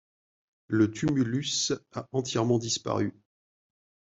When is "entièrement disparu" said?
2.11-3.13